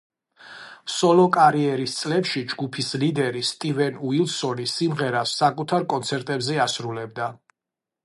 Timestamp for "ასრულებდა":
6.69-7.35